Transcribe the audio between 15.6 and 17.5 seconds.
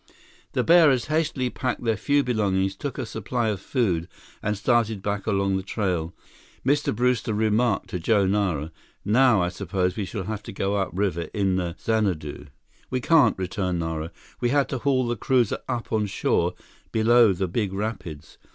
up on shore below the